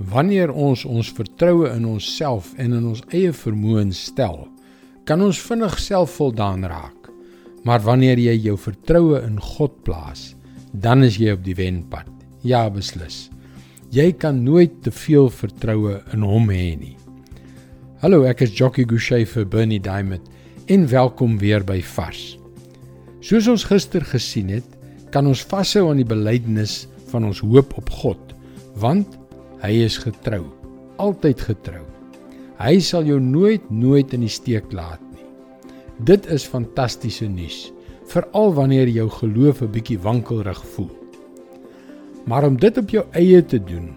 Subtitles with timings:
[0.00, 4.46] Wanneer ons ons vertroue in onsself en in ons eie vermoëns stel,
[5.04, 7.10] kan ons vinnig selfvoldaan raak.
[7.66, 10.32] Maar wanneer jy jou vertroue in God plaas,
[10.72, 12.08] dan is jy op die wenpad.
[12.42, 13.28] Ja, beslis.
[13.92, 16.96] Jy kan nooit te veel vertroue in hom hê nie.
[18.00, 20.24] Hallo, ek is Jockey Gouchee vir Bernie Diamond
[20.72, 22.38] en welkom weer by Vars.
[23.22, 24.66] Soos ons gister gesien het,
[25.12, 28.32] kan ons vashou aan die belydenis van ons hoop op God,
[28.80, 29.20] want
[29.62, 30.48] Hy is getrou,
[30.98, 31.84] altyd getrou.
[32.58, 35.22] Hy sal jou nooit nooit in die steek laat nie.
[36.02, 37.70] Dit is fantastiese nuus,
[38.10, 40.90] veral wanneer jou geloof 'n bietjie wankelrig voel.
[42.26, 43.94] Maar om dit op jou eie te doen,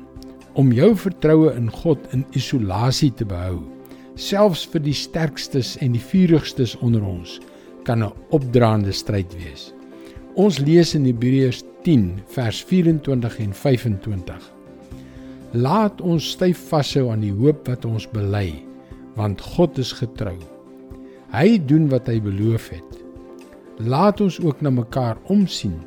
[0.54, 3.60] om jou vertroue in God in isolasie te behou,
[4.16, 7.42] selfs vir die sterkstes en die vuurigstes onder ons,
[7.84, 9.74] kan 'n opdraande stryd wees.
[10.36, 14.55] Ons lees in Hebreërs 10 vers 24 en 25.
[15.56, 18.58] Laat ons styf vashou aan die hoop wat ons bely,
[19.16, 20.36] want God is getrou.
[21.32, 22.98] Hy doen wat hy beloof het.
[23.80, 25.78] Laat ons ook na mekaar omsien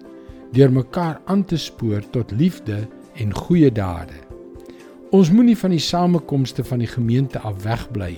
[0.57, 2.79] deur mekaar aan te spoor tot liefde
[3.20, 4.17] en goeie dade.
[5.12, 8.14] Ons moenie van die samekomste van die gemeente af wegbly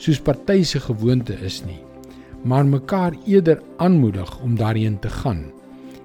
[0.00, 1.82] soos party se gewoonte is nie,
[2.44, 5.44] maar mekaar eerder aanmoedig om daarin te gaan.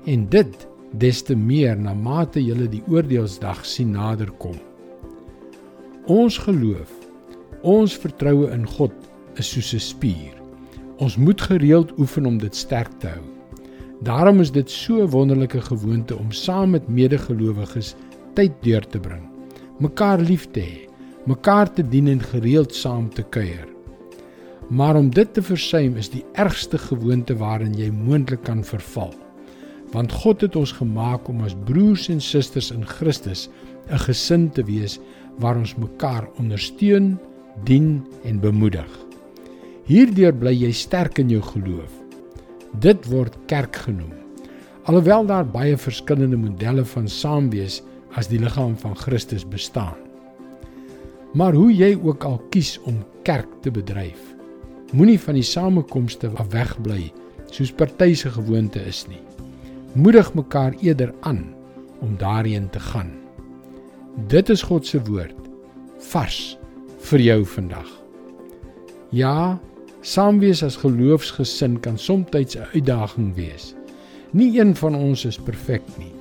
[0.03, 4.59] En dit des te meer na mate julle die oordeelsdag sien naderkom.
[6.09, 6.89] Ons geloof,
[7.61, 8.93] ons vertroue in God
[9.37, 10.33] is soos 'n spier.
[10.97, 13.21] Ons moet gereeld oefen om dit sterk te hou.
[14.01, 17.95] Daarom is dit so 'n wonderlike gewoonte om saam met medegelowiges
[18.33, 19.29] tyd deur te bring,
[19.77, 20.89] mekaar lief te hê,
[21.25, 23.67] mekaar te dien en gereeld saam te kuier.
[24.69, 29.13] Maar om dit te versuim is die ergste gewoonte waarin jy moontlik kan verval.
[29.91, 33.49] Want God het ons gemaak om as broers en susters in Christus
[33.89, 34.99] 'n gesin te wees
[35.39, 37.19] waar ons mekaar ondersteun,
[37.63, 38.89] dien en bemoedig.
[39.87, 41.91] Hierdeur bly jy sterk in jou geloof.
[42.79, 44.13] Dit word kerk genoem.
[44.89, 47.81] Alhoewel daar baie verskillende modelle van saamwees
[48.17, 49.97] as die liggaam van Christus bestaan.
[51.33, 54.19] Maar hoe jy ook al kies om kerk te bedryf,
[54.91, 57.11] moenie van die samekomste af wegbly
[57.51, 59.21] soos party se gewoonte is nie.
[59.93, 61.43] Moedig mekaar eerder aan
[61.99, 63.20] om daarin te gaan.
[64.11, 65.35] Dit is God se woord
[66.11, 66.57] vars
[67.07, 67.87] vir jou vandag.
[69.15, 69.59] Ja,
[70.03, 73.75] saamwees as geloofsgesin kan soms 'n uitdaging wees.
[74.31, 76.11] Nie een van ons is perfek nie.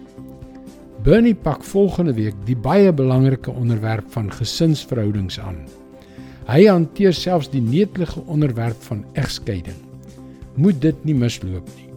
[1.03, 5.67] Bernie pak volgende week die baie belangrike onderwerp van gesinsverhoudings aan.
[6.47, 9.79] Hy hanteer selfs die netelige onderwerp van egskeiding.
[10.55, 11.89] Moet dit nie misloop nie.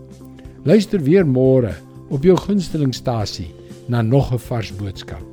[0.63, 1.75] Luister weer môre
[2.09, 3.53] op jou gunstelingstasie
[3.87, 5.32] na nog 'n vars boodskap.